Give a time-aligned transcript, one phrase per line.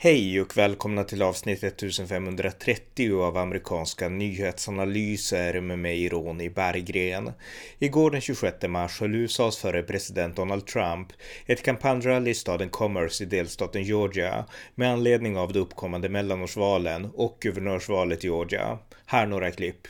[0.00, 7.32] Hej och välkomna till avsnitt 1530 av amerikanska nyhetsanalyser med mig Ronny Berggren.
[7.78, 11.08] Igår den 26 mars höll USAs före president Donald Trump
[11.46, 14.44] ett kampanjrally i staden Commerce i delstaten Georgia
[14.74, 18.78] med anledning av de uppkommande mellanårsvalen och guvernörsvalet i Georgia.
[19.06, 19.88] Här några klipp.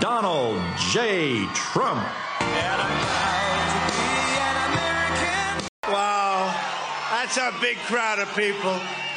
[0.00, 0.62] Donald
[0.94, 1.00] J.
[1.72, 2.08] Trump.
[5.86, 6.50] Wow,
[7.10, 9.07] that's a big crowd of people.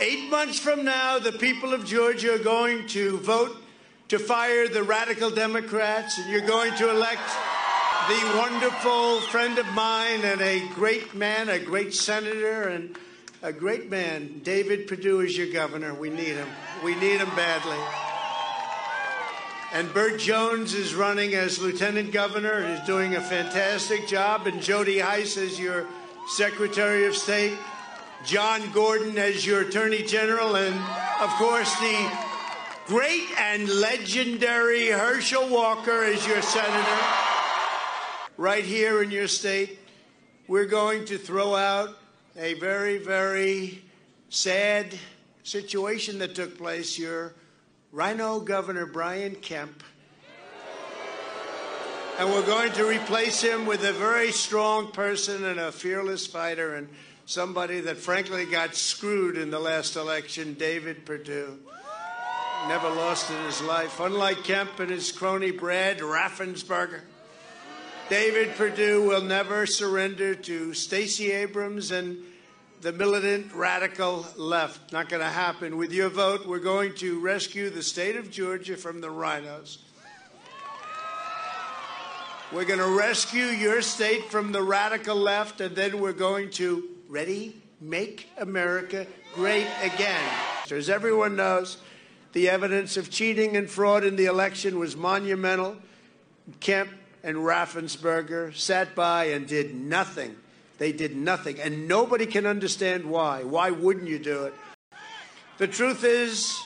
[0.00, 3.56] Eight months from now, the people of Georgia are going to vote
[4.08, 7.28] to fire the radical Democrats, and you're going to elect
[8.08, 12.96] the wonderful friend of mine and a great man, a great senator, and
[13.42, 14.40] a great man.
[14.44, 15.92] David Perdue is your governor.
[15.94, 16.48] We need him.
[16.84, 17.76] We need him badly.
[19.72, 24.46] And Bert Jones is running as lieutenant governor and is doing a fantastic job.
[24.46, 25.86] And Jody Heiss is your
[26.28, 27.58] secretary of state.
[28.24, 30.74] John Gordon as your Attorney General, and
[31.20, 32.10] of course the
[32.86, 36.98] great and legendary Herschel Walker as your Senator.
[38.36, 39.78] Right here in your state,
[40.48, 41.96] we're going to throw out
[42.36, 43.82] a very, very
[44.30, 44.98] sad
[45.42, 46.98] situation that took place.
[46.98, 47.34] Your
[47.92, 49.82] Rhino Governor Brian Kemp.
[52.18, 56.74] And we're going to replace him with a very strong person and a fearless fighter.
[56.74, 56.88] And
[57.28, 61.58] somebody that frankly got screwed in the last election, David Perdue.
[62.68, 64.00] Never lost in his life.
[64.00, 67.02] Unlike Kemp and his crony Brad Raffensperger,
[68.08, 72.16] David Perdue will never surrender to Stacey Abrams and
[72.80, 74.90] the militant radical left.
[74.90, 75.76] Not going to happen.
[75.76, 79.84] With your vote, we're going to rescue the state of Georgia from the rhinos.
[82.54, 86.88] We're going to rescue your state from the radical left, and then we're going to
[87.08, 90.30] ready, make America great again.
[90.70, 91.78] As everyone knows,
[92.32, 95.76] the evidence of cheating and fraud in the election was monumental.
[96.60, 96.90] Kemp
[97.22, 100.36] and Raffensperger sat by and did nothing.
[100.76, 101.58] They did nothing.
[101.60, 103.42] And nobody can understand why.
[103.42, 104.54] Why wouldn't you do it?
[105.56, 106.62] The truth is,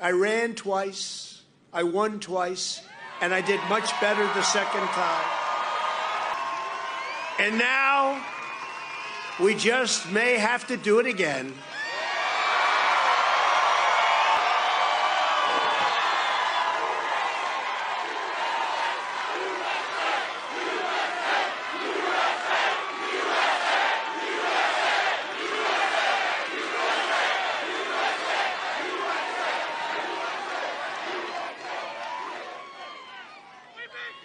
[0.00, 1.42] I ran twice,
[1.72, 2.82] I won twice,
[3.20, 5.24] and I did much better the second time.
[7.38, 8.24] And now
[9.40, 11.54] we just may have to do it again.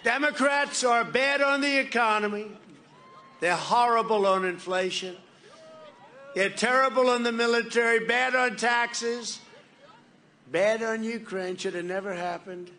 [0.04, 2.50] Democrats are bad on the economy.
[3.40, 5.16] They're horrible on inflation.
[6.34, 9.40] They're terrible on the military, bad on taxes,
[10.50, 11.56] bad on Ukraine.
[11.56, 12.70] Should have never happened.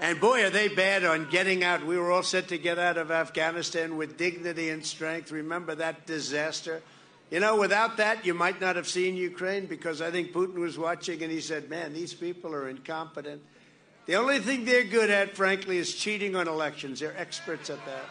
[0.00, 1.86] And boy, are they bad on getting out.
[1.86, 5.32] We were all set to get out of Afghanistan with dignity and strength.
[5.32, 6.82] Remember that disaster?
[7.30, 10.78] You know, without that, you might not have seen Ukraine because I think Putin was
[10.78, 13.42] watching and he said, man, these people are incompetent.
[14.04, 17.00] The only thing they're good at, frankly, is cheating on elections.
[17.00, 18.04] They're experts at that.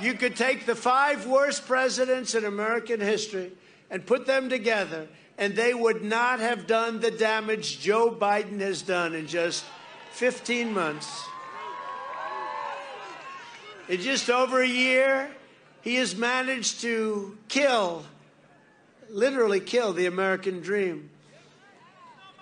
[0.00, 3.52] You could take the five worst presidents in American history
[3.90, 8.82] and put them together, and they would not have done the damage Joe Biden has
[8.82, 9.64] done in just
[10.12, 11.24] 15 months.
[13.88, 15.30] In just over a year,
[15.82, 18.04] he has managed to kill,
[19.08, 21.10] literally kill, the American dream.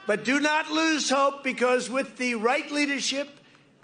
[0.07, 3.29] But do not lose hope because with the right leadership,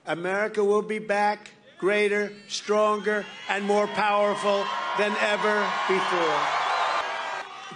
[0.06, 4.64] America will be back greater, stronger, and more powerful
[4.98, 6.40] than ever before.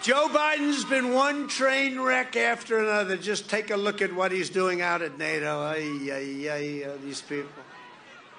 [0.01, 3.17] Joe Biden's been one train wreck after another.
[3.17, 5.61] Just take a look at what he's doing out at NATO.
[5.61, 7.51] Ay, ay, ay, uh, these people.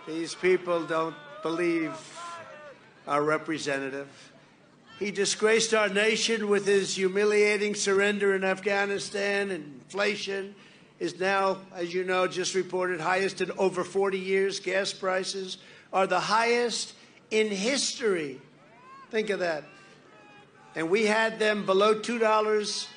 [0.07, 1.91] These people don't believe
[3.07, 4.07] our representative.
[4.99, 9.51] He disgraced our nation with his humiliating surrender in Afghanistan.
[9.51, 10.55] Inflation
[10.99, 14.59] is now, as you know, just reported highest in over 40 years.
[14.59, 15.57] Gas prices
[15.93, 16.93] are the highest
[17.31, 18.39] in history.
[19.09, 19.63] Think of that.
[20.75, 22.87] And we had them below $2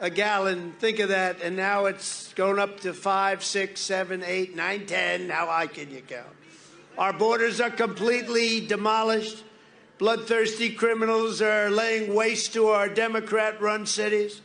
[0.00, 0.72] a gallon.
[0.78, 1.42] Think of that.
[1.42, 5.28] And now it's going up to 5, 6, 7, 8, 9, 10.
[5.28, 6.26] How high can you count?
[6.98, 9.44] Our borders are completely demolished.
[9.98, 14.40] Bloodthirsty criminals are laying waste to our Democrat run cities.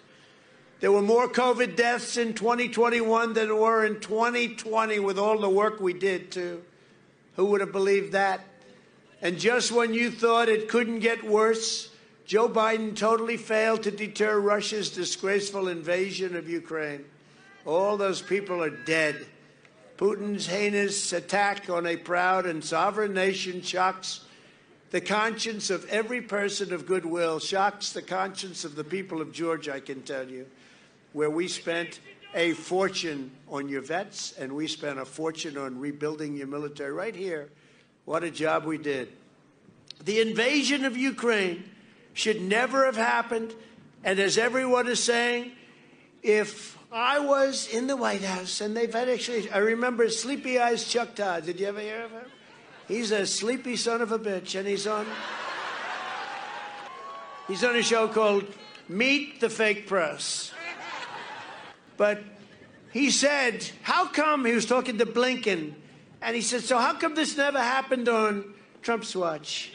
[0.82, 5.50] There were more COVID deaths in 2021 than there were in 2020 with all the
[5.50, 6.64] work we did, too.
[7.38, 8.42] Who would have believed that?
[9.22, 11.90] And just when you thought it couldn't get worse,
[12.26, 17.06] Joe Biden totally failed to deter Russia's disgraceful invasion of Ukraine.
[17.66, 19.26] All those people are dead.
[19.98, 24.26] Putin's heinous attack on a proud and sovereign nation shocks
[24.92, 29.74] the conscience of every person of goodwill, shocks the conscience of the people of Georgia,
[29.74, 30.46] I can tell you,
[31.16, 32.02] where we spent
[32.34, 37.16] a fortune on your vets and we spent a fortune on rebuilding your military right
[37.16, 37.50] here.
[38.04, 39.08] What a job we did.
[40.04, 41.64] The invasion of Ukraine
[42.14, 43.56] should never have happened.
[44.04, 45.54] And as everyone is saying,
[46.22, 50.84] if I was in the White House and they've had actually, I remember Sleepy Eyes
[50.84, 51.46] Chuck Todd.
[51.46, 52.26] Did you ever hear of him?
[52.90, 55.08] He's a sleepy son of a bitch, and he's on.
[57.48, 58.46] He's on a show called
[58.90, 60.52] Meet the Fake Press.
[61.98, 62.24] But
[62.92, 65.74] he said, How come he was talking to Blinken?
[66.22, 69.72] And he said, So how come this never happened on Trump's watch?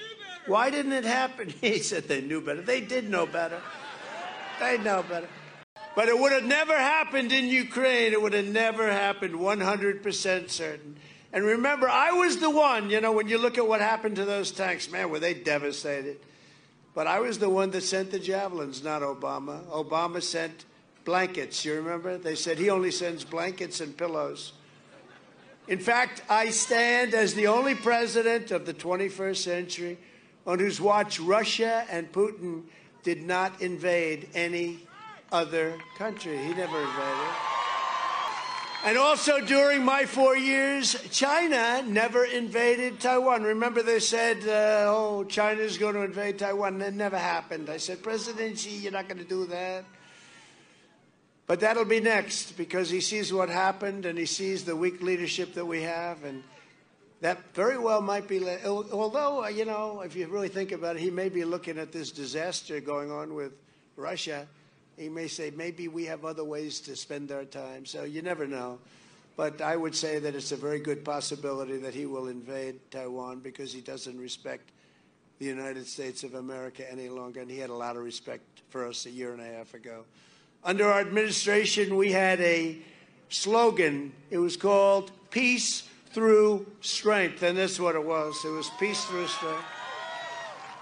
[0.47, 1.53] Why didn't it happen?
[1.61, 2.63] He said they knew better.
[2.63, 3.61] They did know better.
[4.59, 5.29] They know better.
[5.95, 8.13] But it would have never happened in Ukraine.
[8.13, 10.97] It would have never happened, 100% certain.
[11.33, 14.25] And remember, I was the one, you know, when you look at what happened to
[14.25, 16.19] those tanks, man, were they devastated.
[16.95, 19.65] But I was the one that sent the javelins, not Obama.
[19.67, 20.65] Obama sent
[21.05, 22.19] blankets, you remember?
[22.19, 24.53] They said he only sends blankets and pillows.
[25.69, 29.99] In fact, I stand as the only president of the 21st century
[30.47, 32.65] on whose watch Russia and Putin
[33.03, 34.81] did not invade any
[35.31, 36.37] other country.
[36.39, 37.35] He never invaded.
[38.83, 43.43] And also during my four years, China never invaded Taiwan.
[43.43, 46.79] Remember, they said, uh, oh, China's going to invade Taiwan.
[46.79, 47.69] That never happened.
[47.69, 49.85] I said, President Xi, you're not going to do that.
[51.51, 55.55] But that'll be next because he sees what happened and he sees the weak leadership
[55.55, 56.23] that we have.
[56.23, 56.45] And
[57.23, 61.03] that very well might be, although, uh, you know, if you really think about it,
[61.03, 63.51] he may be looking at this disaster going on with
[63.97, 64.47] Russia
[65.01, 67.87] he may say, maybe we have other ways to spend our time.
[67.87, 68.79] So you never know.
[69.35, 73.41] But I would say that it's a very good possibility that he will invade Taiwan
[73.41, 74.69] because he doesn't respect
[75.39, 77.41] the United States of America any longer.
[77.41, 80.05] And he had a lot of respect for us a year and a half ago.
[80.63, 82.79] Under our administration, we had a
[83.31, 84.13] slogan.
[84.31, 87.43] It was called Peace Through Strength.
[87.43, 88.45] And that's what it was.
[88.45, 89.65] It was Peace Through Strength.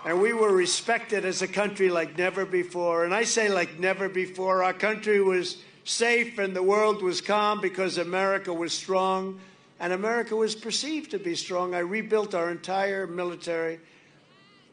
[0.05, 3.05] And we were respected as a country like never before.
[3.05, 4.65] And I say like never before.
[4.65, 9.41] Our country was safe and the world was calm because America was strong.
[9.81, 11.75] And America was perceived to be strong.
[11.75, 13.79] I rebuilt our entire military.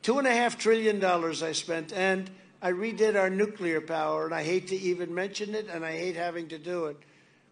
[0.01, 1.93] Two and a half trillion dollars I spent.
[1.93, 2.29] And
[2.65, 4.25] I redid our nuclear power.
[4.25, 6.97] And I hate to even mention it, and I hate having to do it.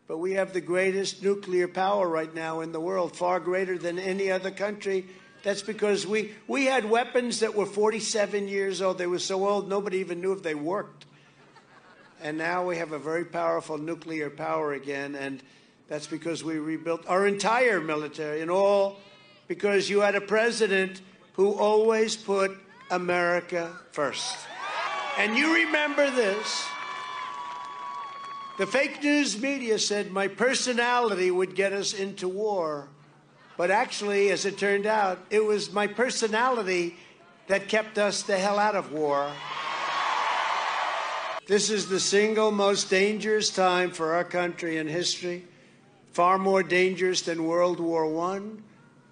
[0.07, 3.99] But we have the greatest nuclear power right now in the world, far greater than
[3.99, 5.05] any other country
[5.43, 8.97] that's because we, we had weapons that were 47 years old.
[8.97, 11.05] They were so old, nobody even knew if they worked.
[12.21, 15.15] And now we have a very powerful nuclear power again.
[15.15, 15.43] And
[15.89, 18.99] that's because we rebuilt our entire military and all
[19.49, 21.01] because you had a president
[21.33, 22.57] who always put
[22.89, 24.37] America first.
[25.17, 26.65] And you remember this.
[28.57, 32.87] The fake news media said my personality would get us into war.
[33.57, 36.95] But actually, as it turned out, it was my personality
[37.47, 39.31] that kept us the hell out of war.
[41.45, 45.45] This is the single most dangerous time for our country in history,
[46.13, 48.41] far more dangerous than World War I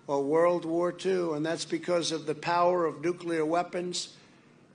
[0.07, 4.15] or World War II, and that's because of the power of nuclear weapons.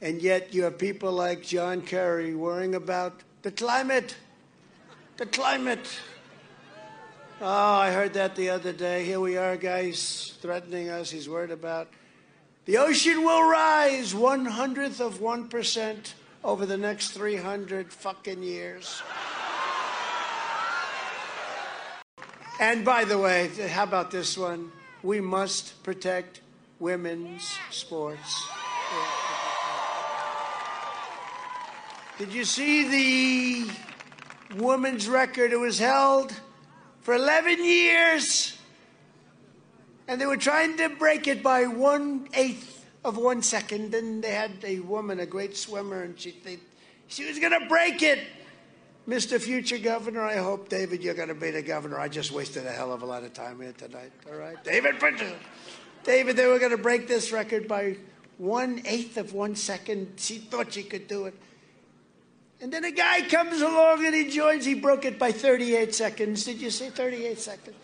[0.02, 4.16] And yet, you have people like John Kerry worrying about the climate.
[5.16, 5.88] The climate.
[7.40, 9.04] Oh, I heard that the other day.
[9.04, 11.10] Here we are, guys, threatening us.
[11.10, 11.88] He's worried about
[12.66, 18.42] the ocean will rise one hundredth of one percent over the next three hundred fucking
[18.42, 19.02] years.
[22.58, 24.72] And by the way, how about this one?
[25.02, 26.40] We must protect
[26.80, 28.48] women's sports.
[32.18, 33.66] Did you see
[34.48, 35.52] the women's record?
[35.52, 36.32] It was held
[37.02, 38.56] for 11 years.
[40.08, 43.94] And they were trying to break it by one eighth of one second.
[43.94, 46.58] And they had a woman, a great swimmer, and she, they,
[47.06, 48.20] she was going to break it.
[49.06, 49.38] Mr.
[49.38, 52.00] Future Governor, I hope, David, you're going to be the governor.
[52.00, 54.10] I just wasted a hell of a lot of time here tonight.
[54.26, 54.56] All right?
[54.64, 54.94] David,
[56.02, 57.98] David, they were going to break this record by
[58.38, 60.14] one eighth of one second.
[60.16, 61.34] She thought she could do it.
[62.60, 64.64] And then a guy comes along and he joins.
[64.64, 66.44] He broke it by 38 seconds.
[66.44, 67.76] Did you say 38 seconds?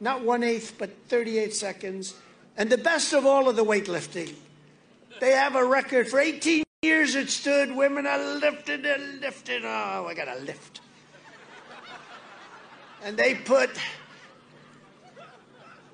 [0.00, 2.14] Not one eighth, but 38 seconds.
[2.56, 4.34] And the best of all of the weightlifting,
[5.20, 9.64] they have a record for 18 years it stood, women are lifted and lifted.
[9.64, 10.80] Oh, I got a lift.
[13.04, 13.70] And they put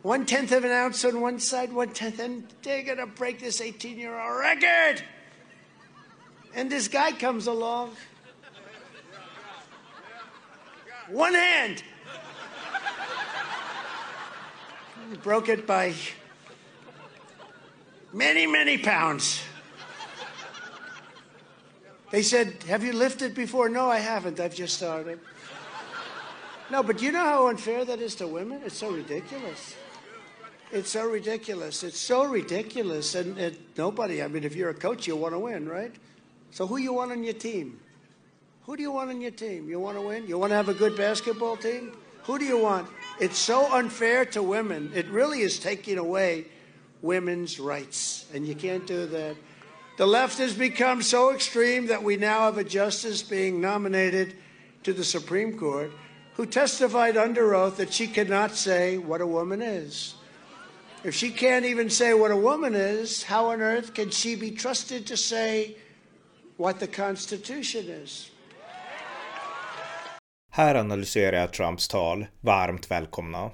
[0.00, 3.60] one tenth of an ounce on one side, one tenth, and they're gonna break this
[3.60, 5.04] 18 year old record.
[6.54, 7.92] And this guy comes along.
[11.08, 11.82] One hand.
[15.22, 15.94] Broke it by
[18.12, 19.40] many, many pounds.
[22.10, 23.68] They said, Have you lifted before?
[23.68, 24.40] No, I haven't.
[24.40, 25.18] I've just started.
[26.70, 28.60] No, but you know how unfair that is to women?
[28.64, 29.74] It's so ridiculous.
[30.70, 31.82] It's so ridiculous.
[31.82, 33.14] It's so ridiculous.
[33.14, 35.94] And, and nobody, I mean, if you're a coach, you want to win, right?
[36.50, 37.80] So who you want on your team?
[38.64, 39.68] Who do you want on your team?
[39.68, 40.26] You want to win?
[40.26, 41.96] You want to have a good basketball team?
[42.24, 42.88] Who do you want?
[43.18, 44.92] It's so unfair to women.
[44.94, 46.44] It really is taking away
[47.00, 49.36] women's rights, and you can't do that.
[49.96, 54.36] The left has become so extreme that we now have a justice being nominated
[54.84, 55.90] to the Supreme Court
[56.34, 60.14] who testified under oath that she cannot say what a woman is.
[61.02, 64.50] If she can't even say what a woman is, how on earth can she be
[64.50, 65.76] trusted to say
[66.58, 68.30] what the Constitution is?
[70.50, 72.26] Här analyserar jag Trumps tal.
[72.40, 73.50] Varmt välkomna.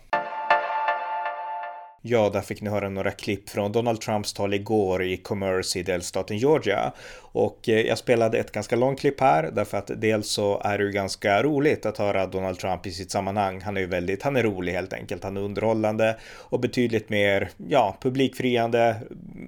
[2.03, 5.83] Ja, där fick ni höra några klipp från Donald Trumps tal igår i Commerce i
[5.83, 6.93] delstaten Georgia.
[7.35, 10.85] Och eh, jag spelade ett ganska långt klipp här därför att dels så är det
[10.85, 13.61] ju ganska roligt att höra Donald Trump i sitt sammanhang.
[13.61, 15.25] Han är ju väldigt, han är rolig helt enkelt.
[15.25, 18.97] Han är underhållande och betydligt mer, ja, publikfriande,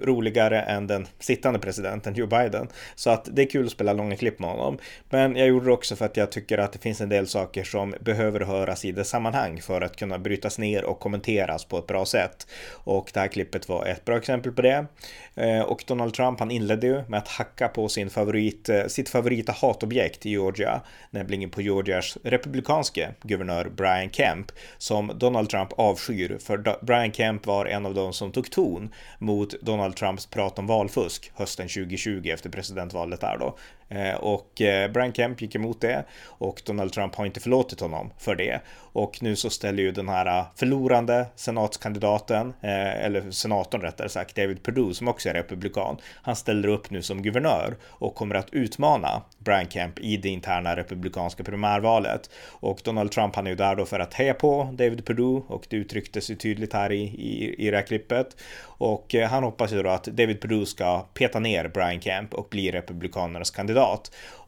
[0.02, 2.69] roligare än den sittande presidenten Joe Biden.
[2.95, 4.78] Så att det är kul att spela långa klipp med honom.
[5.11, 7.64] Men jag gjorde det också för att jag tycker att det finns en del saker
[7.64, 11.87] som behöver höras i det sammanhang för att kunna brytas ner och kommenteras på ett
[11.87, 12.47] bra sätt.
[12.73, 14.87] Och det här klippet var ett bra exempel på det.
[15.35, 19.09] Eh, och Donald Trump han inledde ju med att hacka på sin favorit, eh, sitt
[19.09, 20.80] favorita hatobjekt i Georgia,
[21.11, 27.66] nämligen på Georgias republikanske guvernör Brian Kemp, som Donald Trump avskyr, för Brian Kemp var
[27.66, 32.50] en av de som tog ton mot Donald Trumps prat om valfusk hösten 2020 efter
[32.50, 33.59] presidentvalet där då.
[33.88, 38.11] Eh, och eh, Brian Kemp gick emot det och Donald Trump har inte förlåtit honom
[38.19, 38.61] för det.
[38.76, 44.62] Och nu så ställer ju den här eh, förlorande senatskandidaten, eller senatorn rättare sagt, David
[44.62, 49.23] Perdue som också är republikan, han ställer upp nu som guvernör och kommer att utmana
[49.38, 52.31] Brian Kemp i det interna republikanska primärvalet.
[52.49, 55.66] Och Donald Trump han är ju där då för att heja på David Perdue och
[55.71, 58.37] det uttrycktes ju tydligt här i, i, i det här klippet.
[58.62, 62.71] Och han hoppas ju då att David Perdue ska peta ner Brian Kemp och bli
[62.71, 63.75] republikanernas kandidat.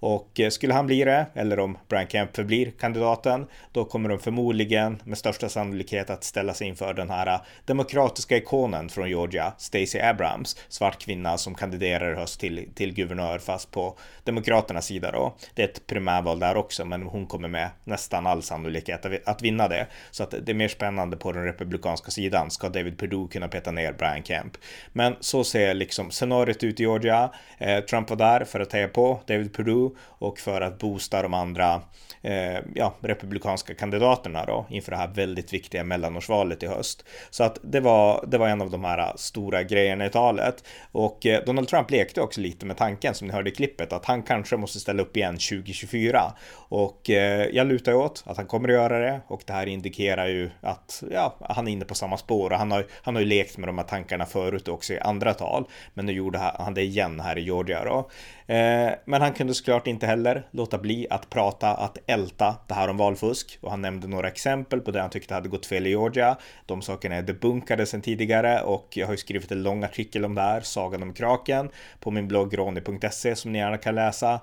[0.01, 4.19] Och eh, skulle han bli det, eller om Brian Kemp förblir kandidaten, då kommer de
[4.19, 9.53] förmodligen med största sannolikhet att ställa sig inför den här eh, demokratiska ikonen från Georgia,
[9.59, 15.13] Stacey Abrams, svart kvinna som kandiderar i höst till, till guvernör fast på Demokraternas sida
[15.13, 15.35] då.
[15.55, 19.69] Det är ett primärval där också, men hon kommer med nästan all sannolikhet att vinna
[19.69, 19.87] det.
[20.11, 22.51] Så att det är mer spännande på den republikanska sidan.
[22.51, 24.53] Ska David Perdue kunna peta ner Brian Camp?
[24.93, 27.31] Men så ser liksom scenariot ut i Georgia.
[27.59, 31.35] Eh, Trump var där för att heja på David Perdue och för att boosta de
[31.35, 31.83] andra
[32.23, 37.05] eh, ja, republikanska kandidaterna då inför det här väldigt viktiga mellanårsvalet i höst.
[37.31, 41.27] Så att det var, det var en av de här stora grejerna i talet och
[41.27, 44.23] eh, Donald Trump lekte också lite med tanken som ni hörde i klippet att han
[44.23, 48.75] kanske måste ställa upp igen 2024 och eh, jag lutar åt att han kommer att
[48.75, 52.51] göra det och det här indikerar ju att ja, han är inne på samma spår
[52.51, 55.35] och han har, han har ju lekt med de här tankarna förut också i andra
[55.35, 58.11] tal men nu gjorde han det igen här i Georgia då.
[58.49, 62.89] Eh, men han kunde såklart inte heller låta bli att prata, att älta det här
[62.89, 65.91] om valfusk och han nämnde några exempel på det han tyckte hade gått fel i
[65.91, 66.37] Georgia.
[66.67, 70.35] De sakerna är debunkade sedan tidigare och jag har ju skrivit en lång artikel om
[70.35, 74.41] det här, Sagan om kraken, på min blogg roni.se som ni gärna kan läsa.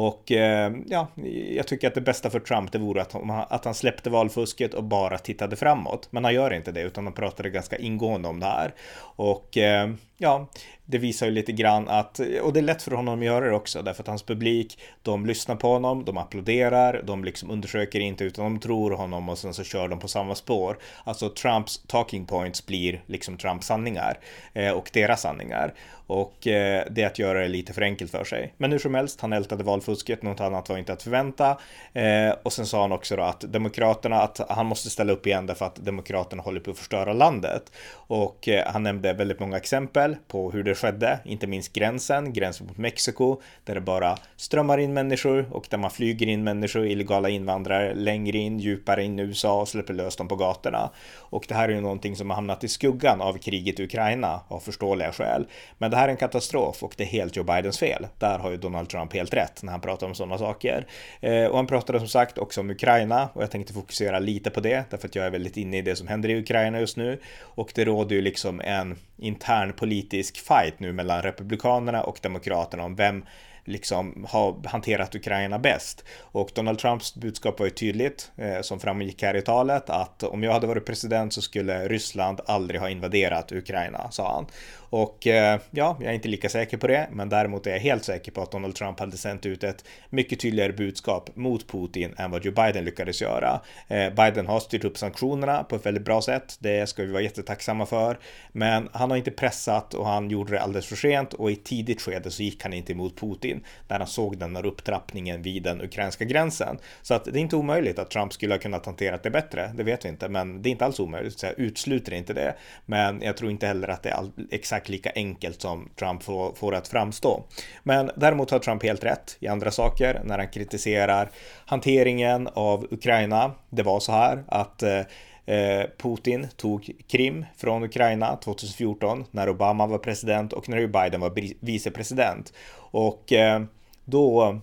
[0.00, 1.08] Och eh, ja,
[1.50, 3.14] jag tycker att det bästa för Trump det vore att,
[3.52, 6.08] att han släppte valfusket och bara tittade framåt.
[6.10, 8.74] Men han gör inte det utan han pratade ganska ingående om det här.
[9.16, 10.48] Och eh, ja,
[10.84, 13.56] det visar ju lite grann att, och det är lätt för honom att göra det
[13.56, 18.24] också, därför att hans publik, de lyssnar på honom, de applåderar, de liksom undersöker inte
[18.24, 20.78] utan de tror honom och sen så kör de på samma spår.
[21.04, 24.18] Alltså Trumps talking points blir liksom Trumps sanningar
[24.52, 25.74] eh, och deras sanningar.
[26.08, 28.54] Och eh, det är att göra det lite för enkelt för sig.
[28.56, 31.58] Men hur som helst, han ältade valfusket, något annat var inte att förvänta.
[31.92, 35.46] Eh, och sen sa han också då att Demokraterna, att han måste ställa upp igen
[35.46, 37.72] därför att Demokraterna håller på att förstöra landet.
[37.92, 42.66] Och eh, han nämnde väldigt många exempel på hur det skedde, inte minst gränsen, gränsen
[42.66, 47.28] mot Mexiko, där det bara strömmar in människor och där man flyger in människor, illegala
[47.28, 50.90] invandrare, längre in, djupare in i USA och släpper lös dem på gatorna.
[51.16, 54.40] Och det här är ju någonting som har hamnat i skuggan av kriget i Ukraina
[54.48, 55.46] av förståeliga skäl.
[55.78, 58.06] Men det här är en katastrof och det är helt Joe Bidens fel.
[58.18, 60.86] Där har ju Donald Trump helt rätt när han pratar om sådana saker.
[61.20, 64.60] Eh, och han pratade som sagt också om Ukraina och jag tänkte fokusera lite på
[64.60, 67.20] det därför att jag är väldigt inne i det som händer i Ukraina just nu
[67.40, 72.96] och det råder ju liksom en intern politisk fight nu mellan republikanerna och demokraterna om
[72.96, 73.24] vem
[73.68, 76.04] liksom har hanterat Ukraina bäst.
[76.20, 80.42] Och Donald Trumps budskap var ju tydligt, eh, som framgick här i talet, att om
[80.42, 84.46] jag hade varit president så skulle Ryssland aldrig ha invaderat Ukraina, sa han.
[84.90, 88.04] Och eh, ja, jag är inte lika säker på det, men däremot är jag helt
[88.04, 92.30] säker på att Donald Trump hade sänt ut ett mycket tydligare budskap mot Putin än
[92.30, 93.60] vad Joe Biden lyckades göra.
[93.88, 96.56] Eh, Biden har styrt upp sanktionerna på ett väldigt bra sätt.
[96.58, 98.18] Det ska vi vara jättetacksamma för,
[98.52, 102.02] men han har inte pressat och han gjorde det alldeles för sent och i tidigt
[102.02, 105.80] skede så gick han inte emot Putin när han såg den här upptrappningen vid den
[105.80, 106.78] ukrainska gränsen.
[107.02, 109.72] Så att det är inte omöjligt att Trump skulle ha kunnat hantera det bättre.
[109.74, 111.38] Det vet vi inte, men det är inte alls omöjligt.
[111.38, 112.54] Så jag utesluter inte det.
[112.86, 116.52] Men jag tror inte heller att det är exakt exakt lika enkelt som Trump får,
[116.54, 117.44] får att framstå.
[117.82, 121.30] Men däremot har Trump helt rätt i andra saker när han kritiserar
[121.66, 123.54] hanteringen av Ukraina.
[123.70, 125.02] Det var så här att eh,
[125.46, 131.32] eh Putin tog Krim från Ukraina 2014 när Obama var president och när Biden var
[131.60, 132.52] vicepresident.
[132.92, 133.62] Och eh,
[134.04, 134.60] då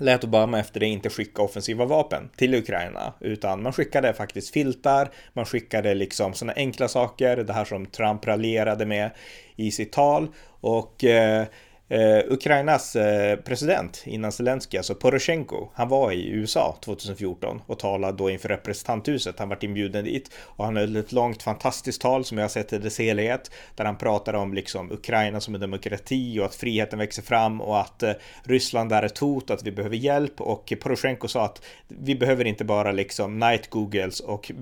[0.00, 5.10] lät Obama efter det inte skicka offensiva vapen till Ukraina, utan man skickade faktiskt filtar,
[5.32, 9.10] man skickade liksom sådana enkla saker, det här som Trump raljerade med
[9.56, 10.28] i sitt tal
[10.60, 11.46] och eh,
[11.90, 18.18] Eh, Ukrainas eh, president innan Zelensky, alltså Poroshenko, han var i USA 2014 och talade
[18.18, 19.38] då inför representanthuset.
[19.38, 22.72] Han var inbjuden dit och han höll ett långt fantastiskt tal som jag har sett
[22.72, 26.98] i dess helhet där han pratade om liksom Ukraina som en demokrati och att friheten
[26.98, 30.72] växer fram och att eh, Ryssland är ett hot och att vi behöver hjälp och
[30.80, 34.52] Poroshenko sa att vi behöver inte bara liksom night googles och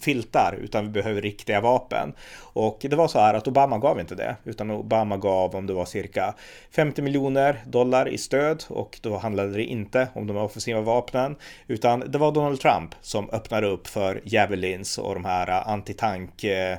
[0.00, 2.12] filtar utan vi behöver riktiga vapen.
[2.38, 5.72] Och det var så här att Obama gav inte det utan Obama gav om det
[5.72, 6.34] var cirka
[6.70, 11.36] 50 miljoner dollar i stöd och då handlade det inte om de offensiva vapnen
[11.66, 16.78] utan det var Donald Trump som öppnade upp för Javelins och de här antitank eh,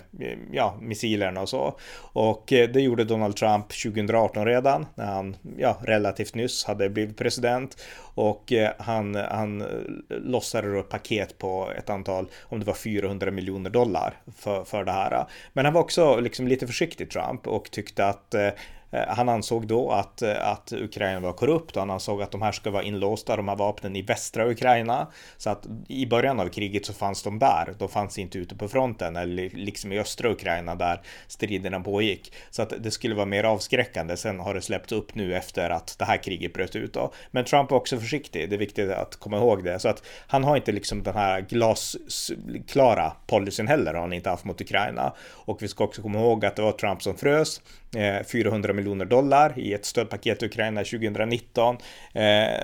[0.51, 1.77] ja, missilerna och så.
[1.95, 7.17] Och eh, det gjorde Donald Trump 2018 redan när han ja, relativt nyss hade blivit
[7.17, 7.77] president
[8.15, 9.63] och eh, han, han
[10.09, 14.91] lossade då paket på ett antal, om det var 400 miljoner dollar för, för det
[14.91, 15.25] här.
[15.53, 18.53] Men han var också liksom lite försiktig Trump och tyckte att Eh,
[18.93, 22.41] Eh, han ansåg då att, eh, att Ukraina var korrupt och han ansåg att de
[22.41, 25.07] här ska vara inlåsta, de här vapnen i västra Ukraina.
[25.37, 28.67] Så att i början av kriget så fanns de där, de fanns inte ute på
[28.67, 32.33] fronten eller liksom i östra Ukraina där striderna pågick.
[32.49, 34.17] Så att det skulle vara mer avskräckande.
[34.17, 36.93] Sen har det släppts upp nu efter att det här kriget bröt ut.
[36.93, 37.13] Då.
[37.31, 39.79] Men Trump var också försiktig, det är viktigt att komma ihåg det.
[39.79, 44.45] Så att han har inte liksom den här glasklara policyn heller, har han inte haft
[44.45, 45.13] mot Ukraina.
[45.31, 47.61] Och vi ska också komma ihåg att det var Trump som frös
[47.95, 51.77] Eh, 400 miljoner dollar i ett stödpaket till Ukraina 2019
[52.13, 52.23] eh,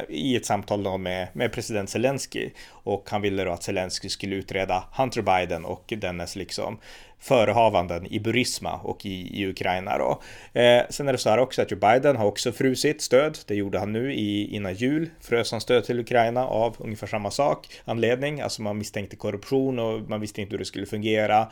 [0.09, 2.49] i ett samtal med, med president Zelensky.
[2.69, 6.79] Och han ville då att Zelensky skulle utreda Hunter Biden och dennes liksom
[7.19, 10.21] förehavanden i Burisma och i, i Ukraina då.
[10.59, 13.37] Eh, sen är det så här också att Joe Biden har också frusit stöd.
[13.47, 15.09] Det gjorde han nu i, innan jul.
[15.21, 18.41] Frös han stöd till Ukraina av ungefär samma sak, anledning.
[18.41, 21.47] Alltså man misstänkte korruption och man visste inte hur det skulle fungera.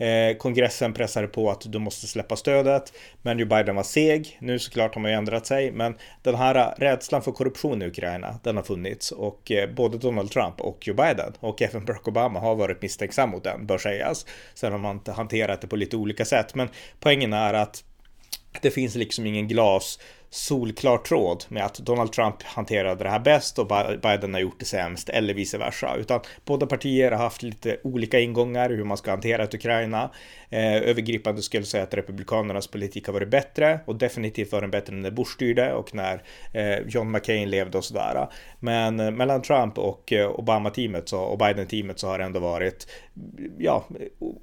[0.00, 4.38] Eh, kongressen pressade på att du måste släppa stödet, men Joe Biden var seg.
[4.40, 8.38] Nu såklart har man ju ändrat sig, men den här rädslan för korruption i Ukraina,
[8.42, 12.40] den har funnits och eh, både Donald Trump och Joe Biden och även Barack Obama
[12.40, 14.26] har varit misstänksam mot den, bör sägas.
[14.54, 16.68] Sen har man hanterat det på lite olika sätt, men
[17.00, 17.84] poängen är att
[18.60, 19.98] det finns liksom ingen glas
[20.30, 23.66] solklar tråd med att Donald Trump hanterade det här bäst och
[24.02, 25.96] Biden har gjort det sämst eller vice versa.
[25.96, 30.10] Utan båda partier har haft lite olika ingångar hur man ska hantera ett Ukraina.
[30.50, 34.70] Eh, övergripande skulle jag säga att Republikanernas politik har varit bättre och definitivt var den
[34.70, 38.28] bättre när Bush styrde och när eh, John McCain levde och sådär.
[38.60, 42.86] Men eh, mellan Trump och eh, Obama-teamet och Biden-teamet så har det ändå varit
[43.58, 43.84] ja,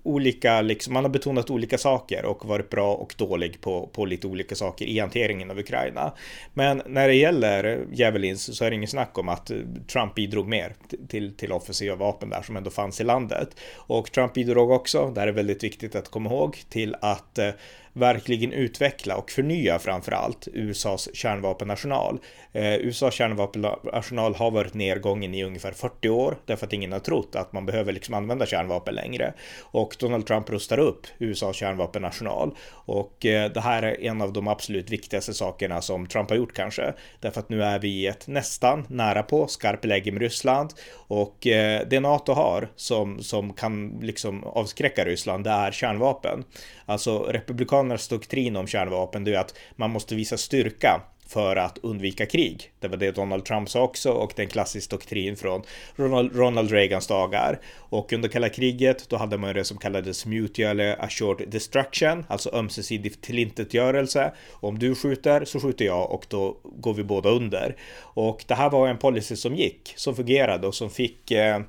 [0.03, 4.27] olika, liksom, man har betonat olika saker och varit bra och dålig på, på lite
[4.27, 6.13] olika saker i hanteringen av Ukraina.
[6.53, 9.51] Men när det gäller Javelins så är det ingen snack om att
[9.91, 10.75] Trump bidrog mer
[11.07, 13.49] till, till offensiva vapen där som ändå fanns i landet.
[13.75, 17.49] Och Trump bidrog också, det här är väldigt viktigt att komma ihåg, till att eh,
[17.97, 22.19] verkligen utveckla och förnya framför allt USAs kärnvapenarsenal.
[22.51, 27.35] Eh, USAs kärnvapenarsenal har varit nedgången i ungefär 40 år därför att ingen har trott
[27.35, 29.33] att man behöver liksom använda kärnvapen längre.
[29.61, 34.47] Och Donald Trump rustar upp USAs kärnvapenarsenal och eh, det här är en av de
[34.47, 36.93] absolut viktigaste sakerna som Trump har gjort kanske.
[37.19, 41.47] Därför att nu är vi i ett nästan nära på skarpt läge med Ryssland och
[41.47, 46.43] eh, det NATO har som, som kan liksom avskräcka Ryssland det är kärnvapen.
[46.89, 52.25] Alltså republikanernas doktrin om kärnvapen det är att man måste visa styrka för att undvika
[52.25, 52.71] krig.
[52.79, 55.61] Det var det Donald Trump sa också och det är en klassisk doktrin från
[55.95, 57.59] Ronald, Ronald Reagans dagar.
[57.75, 63.21] Och under kalla kriget då hade man det som kallades mutually assured destruction, alltså ömsesidig
[63.21, 64.33] tillintetgörelse.
[64.51, 67.75] Om du skjuter så skjuter jag och då går vi båda under.
[67.99, 71.59] Och det här var en policy som gick, som fungerade och som fick eh,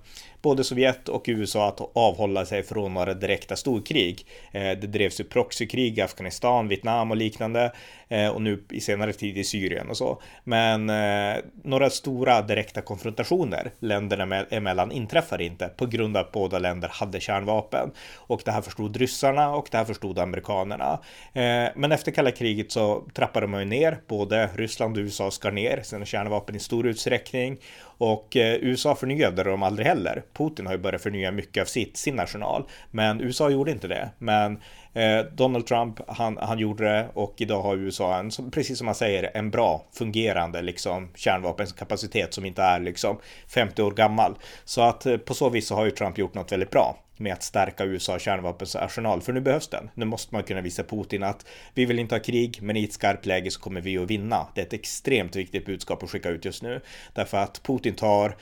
[0.43, 4.27] både Sovjet och USA att avhålla sig från några direkta storkrig.
[4.53, 7.73] Eh, det drevs ju proxykrig i Afghanistan, Vietnam och liknande
[8.09, 10.23] eh, och nu i senare tid i Syrien och så.
[10.45, 16.59] Men eh, några stora direkta konfrontationer länderna emellan inträffade inte på grund av att båda
[16.59, 17.91] länder hade kärnvapen.
[18.17, 20.99] Och det här förstod ryssarna och det här förstod amerikanerna.
[21.33, 25.51] Eh, men efter kalla kriget så trappade man ju ner, både Ryssland och USA skar
[25.51, 27.59] ner sina kärnvapen i stor utsträckning
[27.99, 30.23] och eh, USA förnyade dem aldrig heller.
[30.33, 32.65] Putin har ju börjat förnya mycket av sitt, sin arsenal.
[32.91, 34.11] Men USA gjorde inte det.
[34.19, 34.61] Men
[34.93, 38.95] eh, Donald Trump, han, han gjorde det och idag har USA en, precis som man
[38.95, 44.35] säger, en bra fungerande liksom kärnvapenkapacitet som inte är liksom 50 år gammal.
[44.65, 47.33] Så att eh, på så vis så har ju Trump gjort något väldigt bra med
[47.33, 49.91] att stärka USA kärnvapensarsenal, för nu behövs den.
[49.95, 52.93] Nu måste man kunna visa Putin att vi vill inte ha krig, men i ett
[52.93, 54.47] skarpt läge så kommer vi att vinna.
[54.55, 56.81] Det är ett extremt viktigt budskap att skicka ut just nu,
[57.13, 58.37] därför att Putin tar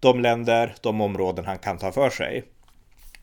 [0.00, 2.44] de länder, de områden han kan ta för sig.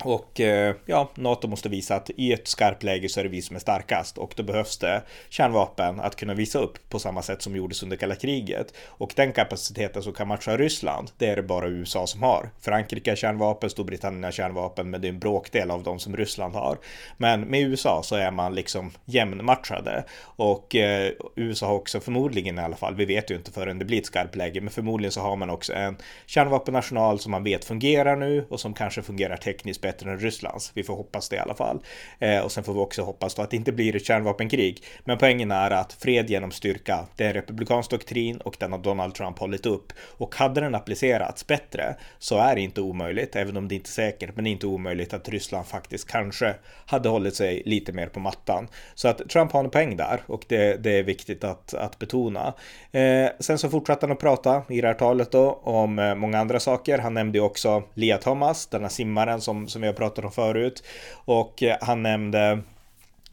[0.04, 3.42] Och eh, ja, NATO måste visa att i ett skarpt läge så är det vi
[3.42, 7.42] som är starkast och då behövs det kärnvapen att kunna visa upp på samma sätt
[7.42, 8.74] som gjordes under kalla kriget.
[8.86, 12.50] Och den kapaciteten som kan matcha Ryssland, det är det bara USA som har.
[12.60, 16.56] Frankrike har kärnvapen, Storbritannien har kärnvapen, men det är en bråkdel av de som Ryssland
[16.56, 16.78] har.
[17.18, 22.62] Men med USA så är man liksom jämnmatchade och eh, USA har också förmodligen i
[22.62, 25.22] alla fall, vi vet ju inte förrän det blir ett skarpt läge, men förmodligen så
[25.22, 29.82] har man också en kärnvapenarsenal som man vet fungerar nu och som kanske fungerar tekniskt
[29.90, 30.72] bättre än Rysslands.
[30.74, 31.80] Vi får hoppas det i alla fall.
[32.20, 34.84] Eh, och sen får vi också hoppas då att det inte blir ett kärnvapenkrig.
[35.04, 38.80] Men poängen är att fred genom styrka, det är en republikansk doktrin och den har
[38.80, 39.94] Donald Trump hållit upp.
[40.18, 43.92] Och hade den applicerats bättre så är det inte omöjligt, även om det inte är
[43.92, 48.08] säkert, men det är inte omöjligt att Ryssland faktiskt kanske hade hållit sig lite mer
[48.08, 48.68] på mattan.
[48.96, 52.54] Så att Trump har en poäng där och det, det är viktigt att, att betona.
[52.92, 56.40] Eh, sen så fortsatte han att prata i det här talet då om eh, många
[56.40, 56.98] andra saker.
[56.98, 60.84] Han nämnde också Lia Thomas, denna simmaren som, som som vi har pratat om förut.
[61.26, 62.60] Och eh, han nämnde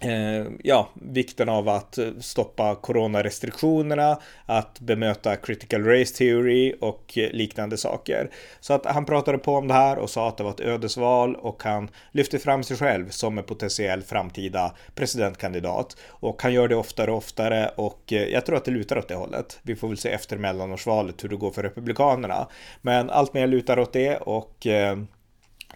[0.01, 8.31] Eh, ja, vikten av att stoppa coronarestriktionerna, att bemöta critical race theory och liknande saker.
[8.61, 11.37] Så att han pratade på om det här och sa att det var ett ödesval
[11.37, 15.97] och han lyfte fram sig själv som en potentiell framtida presidentkandidat.
[16.09, 19.09] Och han gör det oftare och oftare och eh, jag tror att det lutar åt
[19.09, 19.59] det hållet.
[19.63, 22.47] Vi får väl se efter mellanårsvalet hur det går för Republikanerna.
[22.83, 24.97] Men allt mer lutar åt det och eh,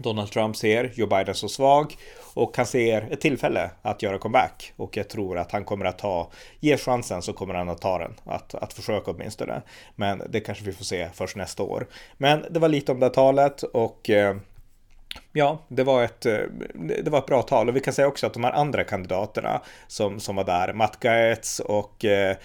[0.02, 1.96] Donald Trump ser Joe Biden så svag
[2.34, 5.98] och han ser ett tillfälle att göra comeback och jag tror att han kommer att
[5.98, 9.62] ta, ge chansen så kommer han att ta den, att, att försöka åtminstone.
[9.96, 11.86] Men det kanske vi får se först nästa år.
[12.16, 14.36] Men det var lite om det talet och eh,
[15.32, 16.38] Ja, det var, ett, eh,
[17.02, 19.60] det var ett bra tal och vi kan säga också att de här andra kandidaterna
[19.86, 22.36] som, som var där, Matt Gaetz och eh,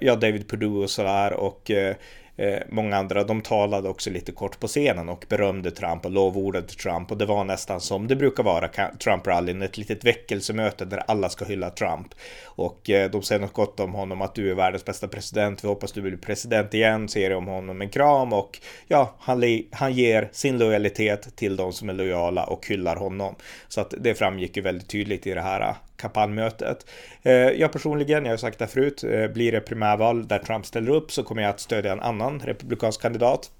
[0.00, 1.96] ja, David Perdue och sådär och Eh,
[2.40, 6.66] Eh, många andra, de talade också lite kort på scenen och berömde Trump och lovordade
[6.66, 11.28] Trump och det var nästan som det brukar vara Trump-rallyn, ett litet väckelsemöte där alla
[11.28, 12.06] ska hylla Trump.
[12.44, 15.68] Och eh, de säger något gott om honom, att du är världens bästa president, vi
[15.68, 20.28] hoppas du blir president igen, säger om honom en kram och ja, han, han ger
[20.32, 23.34] sin lojalitet till de som är lojala och hyllar honom.
[23.68, 26.86] Så att det framgick ju väldigt tydligt i det här kampanjmötet.
[27.22, 30.92] Eh, jag personligen, jag har sagt det förut, eh, blir det primärval där Trump ställer
[30.92, 33.50] upp så kommer jag att stödja en annan republikansk kandidat.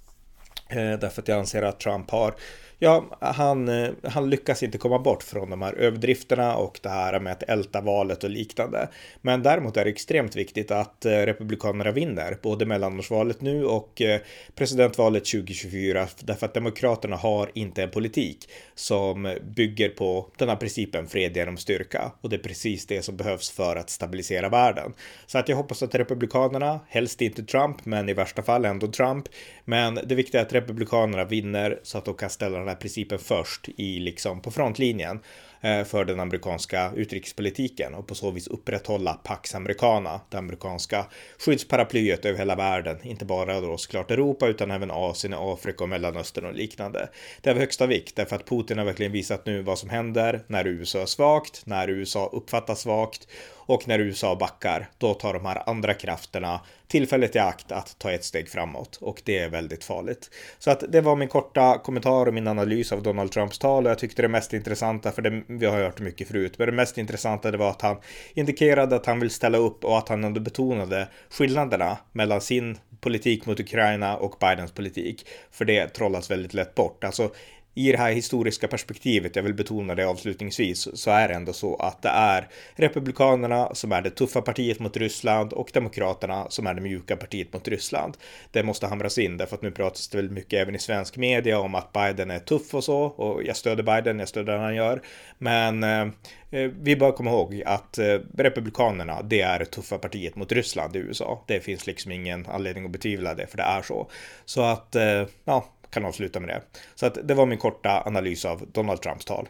[0.69, 2.35] Eh, därför att jag anser att Trump har
[2.81, 7.21] ja, han, eh, han lyckas inte komma bort från de här överdrifterna och det här
[7.21, 8.89] med att älta valet och liknande.
[9.21, 14.21] Men däremot är det extremt viktigt att eh, Republikanerna vinner, både mellanårsvalet nu och eh,
[14.55, 21.07] presidentvalet 2024, därför att Demokraterna har inte en politik som bygger på den här principen
[21.07, 22.13] fred genom styrka.
[22.21, 24.93] Och det är precis det som behövs för att stabilisera världen.
[25.27, 29.29] Så att jag hoppas att Republikanerna, helst inte Trump, men i värsta fall ändå Trump.
[29.65, 33.19] Men det viktiga är att Republikanerna vinner så att de kan ställa den här principen
[33.19, 35.21] först i liksom på frontlinjen.
[35.63, 41.07] Eh, för den amerikanska utrikespolitiken och på så vis upprätthålla Pax Americana, det amerikanska
[41.39, 46.45] skyddsparaplyet över hela världen, inte bara då såklart Europa utan även Asien, Afrika och Mellanöstern
[46.45, 47.09] och liknande.
[47.41, 50.45] Det är av högsta vikt därför att Putin har verkligen visat nu vad som händer
[50.47, 55.47] när USA är svagt, när USA uppfattas svagt och när USA backar, då tar de
[55.47, 59.85] här andra krafterna tillfället i akt att ta ett steg framåt och det är väldigt
[59.85, 60.31] farligt.
[60.59, 63.91] Så att det var min korta kommentar och min analys av Donald Trumps tal och
[63.91, 66.99] jag tyckte det mest intressanta, för det, vi har hört mycket förut, men det mest
[66.99, 67.97] intressanta det var att han
[68.35, 73.47] indikerade att han vill ställa upp och att han ändå betonade skillnaderna mellan sin politik
[73.47, 75.27] mot Ukraina och Bidens politik.
[75.51, 77.05] För det trollas väldigt lätt bort.
[77.05, 77.31] Alltså
[77.75, 81.77] i det här historiska perspektivet, jag vill betona det avslutningsvis, så är det ändå så
[81.77, 86.75] att det är Republikanerna som är det tuffa partiet mot Ryssland och Demokraterna som är
[86.75, 88.17] det mjuka partiet mot Ryssland.
[88.51, 91.59] Det måste hamras in därför att nu pratas det väldigt mycket även i svensk media
[91.59, 94.75] om att Biden är tuff och så och jag stöder Biden, jag stöder det han
[94.75, 95.03] gör.
[95.39, 96.09] Men eh,
[96.51, 100.97] eh vi bör komma ihåg att eh, Republikanerna, det är det tuffa partiet mot Ryssland
[100.97, 101.45] i USA.
[101.47, 104.11] Det finns liksom ingen anledning att betvivla det, för det är så.
[104.45, 106.63] Så att, eh, ja, kan avsluta med det.
[106.95, 109.49] Så att det var min korta analys av Donald Trumps tal.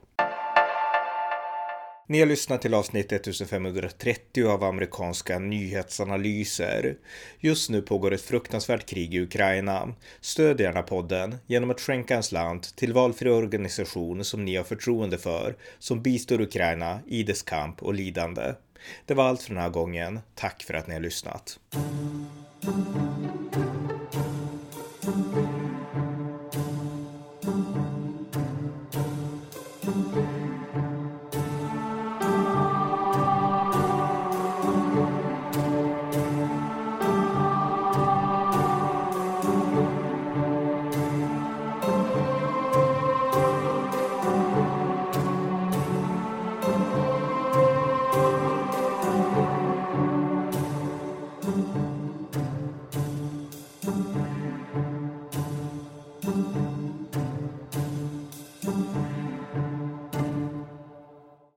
[2.11, 6.97] Ni har lyssnat till avsnitt 1530 av amerikanska nyhetsanalyser.
[7.41, 9.95] Just nu pågår ett fruktansvärt krig i Ukraina.
[10.21, 15.19] Stöd gärna podden genom att skänka en slant till valfri organisation som ni har förtroende
[15.19, 18.55] för, som bistår Ukraina i dess kamp och lidande.
[19.07, 20.21] Det var allt för den här gången.
[20.35, 21.59] Tack för att ni har lyssnat.